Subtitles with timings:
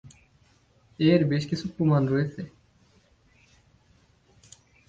[0.99, 2.41] এর বেশ কিছু প্রমাণ রয়েছে।